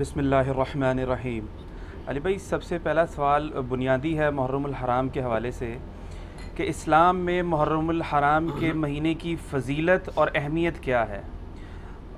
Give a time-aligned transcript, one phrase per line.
[0.00, 1.46] بسم اللہ الرحمن الرحیم۔
[2.06, 5.76] علی بھائی، سب سے پہلا سوال بنیادی ہے محرم الحرام کے حوالے سے
[6.56, 11.20] کہ اسلام میں محرم الحرام کے مہینے کی فضیلت اور اہمیت کیا ہے؟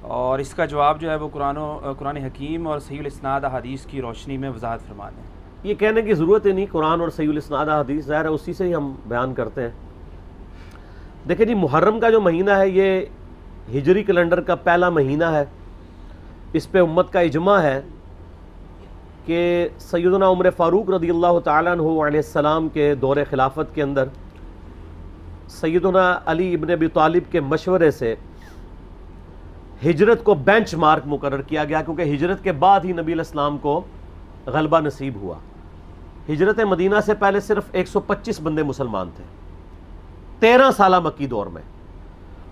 [0.00, 3.86] اور اس کا جواب جو ہے وہ قرآن و قرآن حکیم اور صحیح الاسناد حدیث
[3.86, 5.22] کی روشنی میں وضاحت فرما دیں
[5.64, 8.64] یہ کہنے کی ضرورت ہی نہیں، قرآن اور صحیح الاسناد حدیث ظاہر ہے اسی سے
[8.64, 9.70] ہی ہم بیان کرتے ہیں۔
[11.28, 13.04] دیکھیں جی محرم کا جو مہینہ ہے، یہ
[13.78, 15.44] ہجری کیلنڈر کا پہلا مہینہ ہے۔
[16.52, 17.80] اس پہ امت کا اجماع ہے
[19.26, 24.08] کہ سیدنا عمر فاروق رضی اللہ تعالیٰ عنہ علیہ السلام کے دور خلافت کے اندر
[25.48, 28.14] سیدنا علی ابن ابی طالب کے مشورے سے
[29.86, 33.80] ہجرت کو بینچ مارک مقرر کیا گیا کیونکہ ہجرت کے بعد ہی نبی الاسلام کو
[34.46, 35.34] غلبہ نصیب ہوا۔
[36.28, 39.24] ہجرت مدینہ سے پہلے صرف ایک سو پچیس بندے مسلمان تھے،
[40.38, 41.62] تیرہ سالہ مکی دور میں۔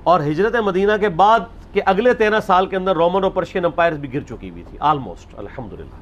[0.03, 1.41] اور ہجرت مدینہ کے بعد
[1.73, 4.79] کے اگلے تیرہ سال کے اندر رومن اور پرشین امپائرز بھی گر چکی ہوئی تھی۔
[4.81, 5.97] آلموسٹ الحمدللہ۔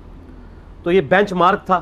[0.83, 1.81] تو یہ بینچ مارک تھا۔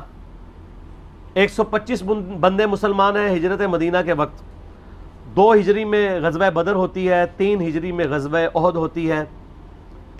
[1.33, 2.03] ایک سو پچیس
[2.39, 4.43] بندے مسلمان ہیں ہجرت مدینہ کے وقت۔
[5.35, 9.23] دو ہجری میں غزوہ بدر ہوتی ہے، تین ہجری میں غزوہ عہد ہوتی ہے۔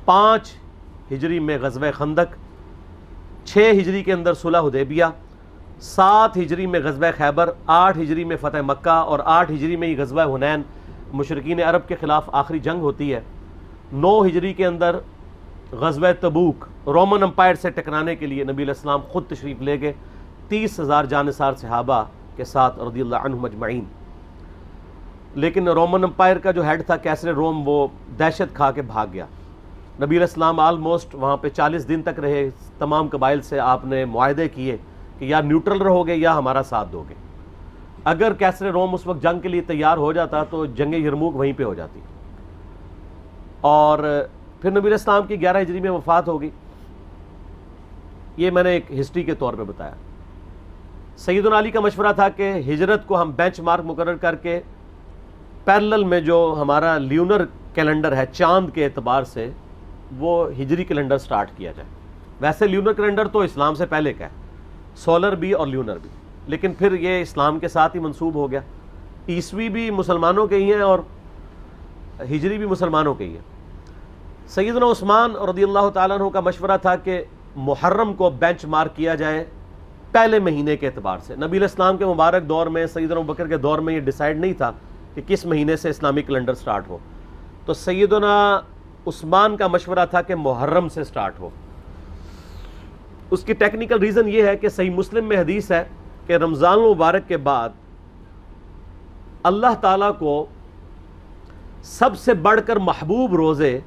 [0.05, 0.53] پانچ
[1.11, 2.36] ہجری میں غزوہ خندق۔
[3.47, 5.05] چھ ہجری کے اندر صلح حدیبیہ۔
[5.81, 9.97] سات ہجری میں غزوہ خیبر۔ آٹھ ہجری میں فتح مکہ۔ اور آٹھ ہجری میں ہی
[9.97, 10.61] غزوہ حنین۔
[11.14, 13.22] مشرقین عرب کے خلاف آخری جنگ ہوتی ہے۔
[13.91, 14.95] نو ہجری کے اندر
[15.71, 19.93] غزوہ تبوک رومن امپائر سے ٹکرانے کے لیے نبی الاسلام خود تشریف لے گئے۔
[20.47, 22.03] تیس ہزار جانسار صحابہ
[22.35, 23.83] کے ساتھ رضی اللہ عنہ مجمعین
[25.35, 27.88] لیکن رومن امپائر کا جو ہیڈ تھا کیسر روم، وہ
[28.19, 29.25] دہشت کھا کے بھاگ گیا۔
[30.02, 34.49] نبی الاسلام آلموسٹ وہاں پہ چالیس دن تک رہے۔ تمام قبائل سے آپ نے معاہدے
[34.49, 34.77] کیے
[35.19, 37.13] کہ یا نیوٹرل رہو گے یا ہمارا ساتھ دو گے
[38.03, 41.53] اگر کیسر روم اس وقت جنگ کے لیے تیار ہو جاتا تو جنگ یرموک وہیں
[41.58, 41.99] پہ ہو جاتی۔
[43.61, 44.25] اور
[44.61, 46.50] پھر نبی اسلام کی گیارہ ہجری میں وفات ہوگی۔
[48.38, 49.94] یہ میں نے ایک ہسٹری کے طور پہ بتایا۔
[51.17, 54.59] سید علی کا مشورہ تھا کہ ہجرت کو ہم بینچ مارک مقرر کر کے
[55.64, 57.42] پیرلل میں جو ہمارا لیونر
[57.73, 59.49] کیلنڈر ہے، چاند کے اعتبار سے
[60.17, 61.89] وہ ہجری کیلنڈر سٹارٹ کیا جائے۔
[62.42, 64.30] ویسے لیونر کیلنڈر تو اسلام سے پہلے کا ہے،
[64.95, 66.09] سولر بھی اور لیونر بھی۔
[66.48, 68.59] لیکن پھر یہ اسلام کے ساتھ ہی منسوب ہو گیا۔
[69.30, 70.99] عیسوی بھی مسلمانوں کے ہی ہیں اور
[72.22, 76.95] ہجری بھی مسلمانوں کے ہی ہیں سیدنا عثمان رضی اللہ تعالیٰ عنہ کا مشورہ تھا
[76.95, 77.23] کہ
[77.55, 79.45] محرم کو بینچ مارک کیا جائے
[80.11, 83.80] پہلے مہینے کے اعتبار سے۔ نبی الاسلام کے مبارک دور میں، سیدنا بکر کے دور
[83.80, 84.72] میں یہ ڈیسائیڈ نہیں تھا
[85.14, 86.98] کہ کس مہینے سے اسلامی کیلنڈر سٹارٹ ہو۔
[87.66, 88.60] تو سیدنا
[89.08, 91.50] عثمان کا مشورہ تھا کہ محرم سے سٹارٹ ہو۔
[93.32, 95.83] اس کی ٹیکنیکل ریزن یہ ہے کہ صحیح مسلم میں حدیث ہے
[96.27, 97.70] کہ رمضان المبارک کے بعد
[99.44, 100.45] اللہ تعالیٰ کو
[101.87, 103.80] سب سے بڑھ کر محبوب روزے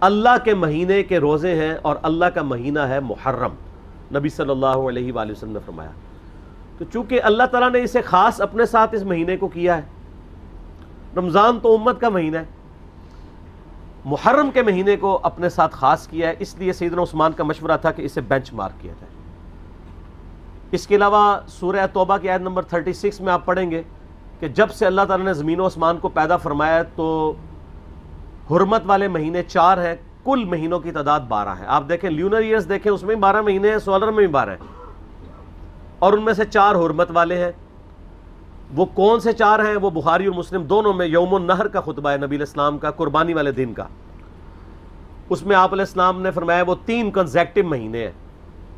[0.00, 3.54] اللہ کے مہینے کے روزے ہیں اور اللہ کا مہینہ ہے محرم۔
[4.14, 5.90] نبی صلی اللہ علیہ وآلہ وسلم نے فرمایا،
[6.78, 9.82] تو چونکہ اللہ تعالیٰ نے اسے خاص اپنے ساتھ اس مہینے کو کیا ہے،
[11.16, 12.44] رمضان تو امت کا مہینہ ہے،
[14.04, 17.76] محرم کے مہینے کو اپنے ساتھ خاص کیا ہے، اس لیے سیدنا عثمان کا مشورہ
[17.80, 19.12] تھا کہ اسے بینچ مارک کیا جائے۔
[20.72, 23.82] اس کے علاوہ سورہ توبہ کی آیت نمبر 36 میں آپ پڑھیں گے۔
[24.40, 27.32] کہ جب سے اللہ تعالیٰ نے زمین و عثمان کو پیدا فرمایا تو
[28.50, 32.68] حرمت والے مہینے چار ہیں، کل مہینوں کی تعداد بارہ ہے آپ دیکھیں لیونر ایئرز
[32.68, 34.66] دیکھیں، اس میں بارہ مہینے ہیں سولر میں بھی بارہ ہیں۔
[35.98, 37.52] اور ان میں سے چار حرمت والے ہیں۔
[38.76, 42.10] وہ کون سے چار ہیں؟ وہ بخاری اور مسلم دونوں میں یوم النہر کا خطبہ
[42.10, 43.84] ہے نبی الاسلام کا، قربانی والے دن کا۔
[45.28, 48.12] اس میں آپ علیہ السلام نے فرمایا وہ تین کنزیکٹو مہینے ہیں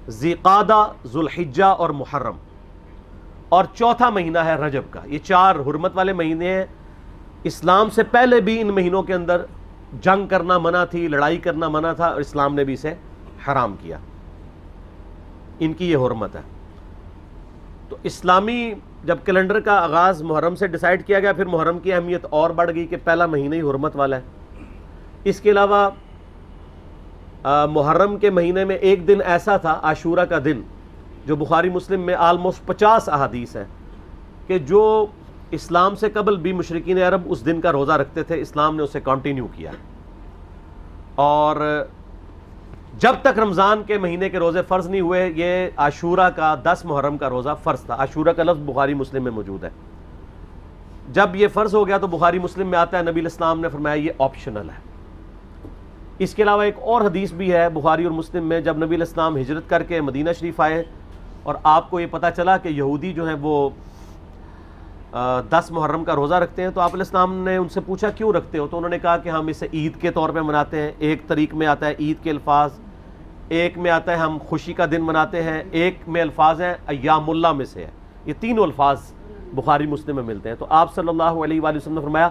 [0.08, 2.36] زیقادہ ذوالحجہ اور محرم۔
[3.50, 6.66] اور چوتھا مہینہ ہے رجب کا۔ یہ چار حرمت والے مہینے ہیں۔
[7.44, 9.42] اسلام سے پہلے بھی ان مہینوں کے اندر
[10.00, 12.94] جنگ کرنا منع تھی، لڑائی کرنا منع تھا اور اسلام نے بھی اسے
[13.48, 13.98] حرام کیا۔
[15.58, 16.40] ان کی یہ حرمت ہے۔
[17.88, 18.74] تو اسلامی
[19.04, 22.70] جب کیلنڈر کا آغاز محرم سے ڈیسائیڈ کیا گیا، پھر محرم کی اہمیت اور بڑھ
[22.74, 24.22] گئی کہ پہلا مہینہ ہی حرمت والا ہے۔
[25.24, 25.90] اس کے علاوہ
[27.70, 30.60] محرم کے مہینے میں ایک دن ایسا تھا، عاشورہ کا دن۔
[31.26, 33.64] جو بخاری مسلم میں آلموسٹ پچاس احادیث ہے
[34.46, 35.06] کہ جو
[35.50, 39.00] اسلام سے قبل بھی مشرقین عرب اس دن کا روزہ رکھتے تھے، اسلام نے اسے
[39.00, 39.70] کنٹینیو کیا۔
[41.14, 41.84] اور
[42.98, 47.18] جب تک رمضان کے مہینے کے روزے فرض نہیں ہوئے، یہ عاشورہ کا دس محرم
[47.18, 49.70] کا روزہ فرض تھا۔ عاشورہ کا لفظ بخاری مسلم میں موجود ہے۔
[51.12, 53.94] جب یہ فرض ہو گیا تو بخاری مسلم میں آتا ہے، نبی الاسلام نے فرمایا
[53.94, 54.90] یہ آپشنل ہے۔
[56.18, 59.36] اس کے علاوہ ایک اور حدیث بھی ہے بخاری اور مسلم میں، جب نبی الاسلام
[59.36, 60.82] ہجرت کر کے مدینہ شریف آئے
[61.42, 63.68] اور آپ کو یہ پتہ چلا کہ یہودی جو ہیں وہ
[65.50, 68.32] دس محرم کا روزہ رکھتے ہیں، تو آپ علیہ السلام نے ان سے پوچھا کیوں
[68.32, 70.92] رکھتے ہو؟ تو انہوں نے کہا کہ ہم اسے عید کے طور پہ مناتے ہیں۔
[70.98, 72.70] ایک طریق میں آتا ہے عید کے الفاظ،
[73.48, 77.30] ایک میں آتا ہے ہم خوشی کا دن مناتے ہیں، ایک میں الفاظ ہیں ایام
[77.30, 77.90] اللہ میں سے ہے
[78.24, 79.00] یہ تینوں الفاظ
[79.54, 82.28] بخاری مسلم میں ملتے ہیں۔ تو آپ صلی اللہ علیہ وآلہ وسلم نے فرمایا،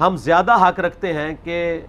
[0.00, 1.80] ہم زیادہ حق رکھتے ہیں کہ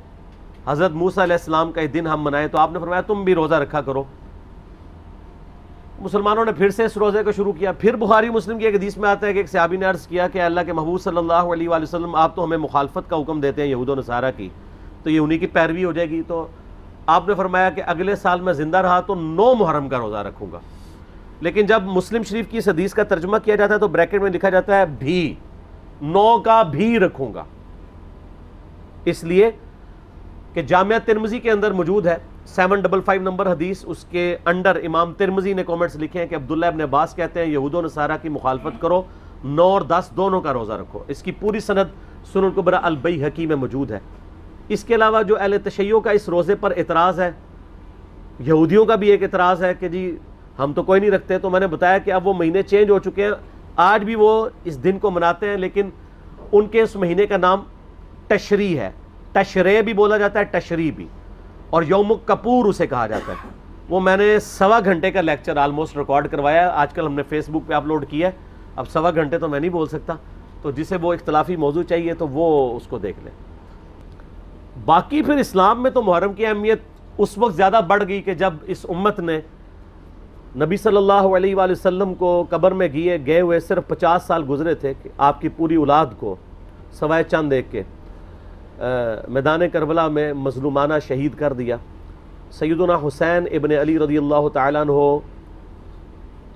[0.67, 3.55] حضرت موسیٰ علیہ السلام کا دن ہم منائیں۔ تو آپ نے فرمایا، تم بھی روزہ
[3.55, 4.03] رکھا کرو۔
[6.05, 8.97] مسلمانوں نے پھر سے اس روزے کو شروع کیا۔ پھر بخاری مسلم کی ایک حدیث
[8.97, 11.33] میں آتا ہے کہ ایک صحابی نے عرض کیا کہ اللہ کے محبوب صلی اللہ
[11.33, 14.49] علیہ وآلہ وسلم، آپ تو ہمیں مخالفت کا حکم دیتے ہیں یہود و نصارہ کی،
[15.03, 16.47] تو یہ انہی کی پیروی ہو جائے گی۔ تو
[17.05, 20.47] آپ نے فرمایا کہ اگلے سال میں زندہ رہا تو نو محرم کا روزہ رکھوں
[20.51, 20.59] گا۔
[21.41, 24.31] لیکن جب مسلم شریف کی اس حدیث کا ترجمہ کیا جاتا ہے تو بریکٹ میں
[24.31, 25.35] لکھا جاتا ہے بھی،
[26.01, 27.43] نو کا بھی رکھوں گا۔
[29.05, 29.51] اس لیے
[30.53, 34.75] کہ جامعہ ترمزی کے اندر موجود ہے۔ سیون ڈبل فائیو نمبر حدیث، اس کے انڈر
[34.83, 38.11] امام ترمزی نے کومنٹس لکھے ہیں کہ عبداللہ ابن عباس کہتے ہیں یہود و نصارہ
[38.21, 39.01] کی مخالفت کرو،
[39.43, 41.83] نو اور دس دونوں کا روزہ رکھو۔ اس کی پوری سند
[42.25, 43.99] سنن القبرہ البئی حکیم میں موجود ہے۔
[44.67, 47.31] اس کے علاوہ جو اہل تشیعوں کا اس روزے پر اعتراض ہے،
[48.39, 50.17] یہودیوں کا بھی ایک اعتراض ہے کہ جی
[50.59, 52.99] ہم تو کوئی نہیں رکھتے۔ تو میں نے بتایا کہ اب وہ مہینے چینج ہو
[52.99, 53.31] چکے ہیں۔
[53.75, 55.89] آج بھی وہ اس دن کو مناتے ہیں، لیکن
[56.51, 57.63] ان کے اس مہینے کا نام
[58.27, 58.91] تشریح ہے۔
[59.31, 61.07] تشرے بھی بولا جاتا ہے، تشریح بھی۔
[61.69, 63.49] اور یوم کپور اسے کہا جاتا ہے۔
[63.89, 67.49] وہ میں نے سوا گھنٹے کا لیکچر آلموسٹ ریکارڈ کروایا آج کل ہم نے فیس
[67.49, 68.33] بک پہ اپلوڈ کیا ہے۔
[68.75, 70.13] اب سوا گھنٹے تو میں نہیں بول سکتا۔
[70.61, 73.31] تو جسے وہ اختلافی موضوع چاہیے تو وہ اس کو دیکھ لیں۔
[74.85, 76.81] باقی پھر اسلام میں تو محرم کی اہمیت
[77.17, 79.41] اس وقت زیادہ بڑھ گئی کہ جب اس امت نے
[80.55, 84.43] نبی صلی اللہ علیہ وآلہ وسلم کو قبر میں گئے گئے ہوئے صرف پچاس سال
[84.49, 86.35] گزرے تھے کہ آپ کی پوری اولاد کو
[86.91, 87.83] سوائے چند ایک کے
[89.27, 91.77] میدان کربلا میں مظلومانہ شہید کر دیا۔
[92.51, 95.17] سیدنا حسین ابن علی رضی اللہ تعالیٰ عنہ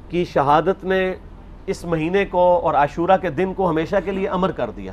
[0.09, 1.15] کی شہادت نے
[1.67, 4.91] اس مہینے کو اور عاشورہ کے دن کو ہمیشہ کے لیے امر کر دیا۔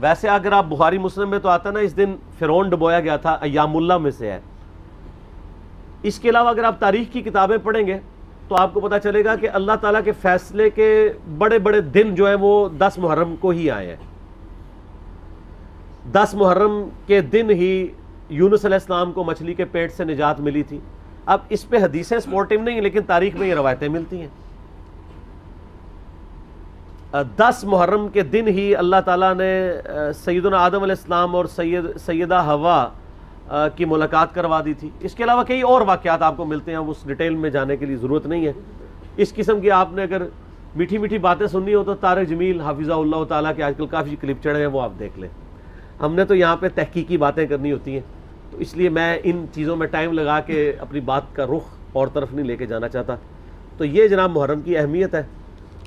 [0.00, 3.38] ویسے اگر آپ بخاری مسلم میں تو آتا نا، اس دن فرون ڈبویا گیا تھا،
[3.40, 4.40] ایام اللہ میں سے ہے۔
[6.02, 7.98] اس کے علاوہ اگر آپ تاریخ کی کتابیں پڑھیں گے
[8.48, 12.14] تو آپ کو پتا چلے گا کہ اللہ تعالیٰ کے فیصلے کے بڑے بڑے دن
[12.14, 14.09] جو ہیں وہ دس محرم کو ہی آئے ہیں۔
[16.04, 17.86] دس محرم کے دن ہی
[18.28, 20.78] یونس علیہ السلام کو مچھلی کے پیٹ سے نجات ملی تھی۔
[21.26, 24.28] اب اس پہ حدیثیں سپورٹیو نہیں ہیں، لیکن تاریخ میں یہ روایتیں ملتی ہیں۔
[27.36, 29.72] دس محرم کے دن ہی اللہ تعالیٰ نے
[30.24, 32.86] سیدنا آدم علیہ السلام اور سید، سیدہ ہوا
[33.76, 36.78] کی ملاقات کروا دی تھی۔ اس کے علاوہ کئی اور واقعات آپ کو ملتے ہیں
[36.78, 38.52] اس ڈیٹیل میں جانے کے لیے ضرورت نہیں ہے۔
[39.16, 40.22] اس قسم کی آپ نے اگر
[40.76, 44.16] میٹھی میٹھی باتیں سننی ہو تو طارق جمیل حافظہ اللہ تعالیٰ کے آج کل کافی
[44.20, 45.28] کلپ چڑھے ہیں، وہ آپ دیکھ لیں۔
[46.02, 48.00] ہم نے تو یہاں پہ تحقیقی باتیں کرنی ہوتی ہیں۔
[48.50, 51.62] تو اس لیے میں ان چیزوں میں ٹائم لگا کے اپنی بات کا رخ
[51.92, 53.14] اور طرف نہیں لے کے جانا چاہتا۔
[53.76, 55.22] تو یہ جناب محرم کی اہمیت ہے۔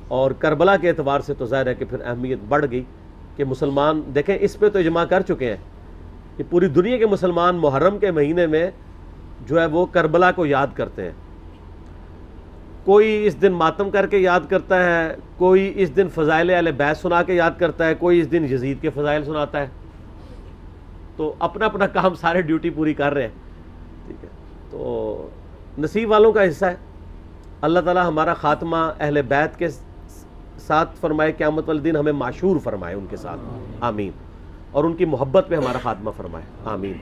[0.07, 2.83] اور کربلا کے اعتبار سے تو ظاہر ہے کہ پھر اہمیت بڑھ گئی
[3.35, 5.57] کہ مسلمان، دیکھیں اس پہ تو اجماع کر چکے ہیں۔
[6.37, 8.71] کہ پوری دنیا کے مسلمان محرم کے مہینے میں
[9.45, 11.11] جو ہے وہ کربلا کو یاد کرتے ہیں۔
[12.83, 17.01] کوئی اس دن ماتم کر کے یاد کرتا ہے، کوئی اس دن فضائل اہل بیس
[17.01, 19.67] سنا کے یاد کرتا ہے، کوئی اس دن یزید کے فضائل سناتا ہے۔
[21.15, 23.29] تو اپنا اپنا کام سارے ڈیوٹی پوری کر رہے ہیں۔
[24.07, 24.29] ٹھیک ہے۔
[24.69, 25.29] تو
[25.77, 26.75] نصیب والوں کا حصہ ہے۔
[27.61, 29.67] اللہ تعالیٰ ہمارا خاتمہ اہل بیت کے
[30.57, 33.39] ساتھ فرمائے، قیامت والے دن ہمیں معشور فرمائے ان کے ساتھ۔
[33.81, 34.11] آمین۔
[34.71, 36.93] اور ان کی محبت پہ ہمارا خاتمہ فرمائے۔ آمین۔